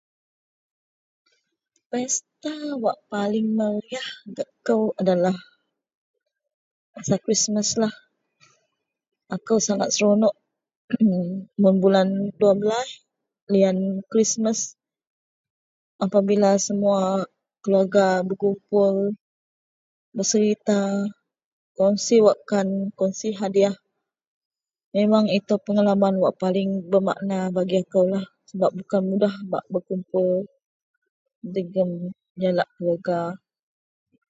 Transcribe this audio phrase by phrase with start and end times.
[1.89, 2.53] Pesta
[2.83, 5.37] wak paling meriyah gak kou adalah
[6.93, 7.93] masa Krismaslah.
[9.35, 10.35] Akou sangat seronok
[11.61, 12.07] mun bulan
[12.39, 12.91] duabelaih
[13.51, 13.77] liyan
[14.11, 14.59] Krismas
[16.05, 16.99] apabila semua
[17.63, 18.95] keluarga berkumpul,
[20.17, 20.79] beserita,
[21.77, 23.75] kongsi wakkan, kongsi hadiyah.
[24.95, 30.29] Memang itou pengalaman wak paling bermakna bagi akoulah sebab bukan mudah bak begumpul
[31.53, 31.91] jegem
[32.41, 33.19] jalak keluarga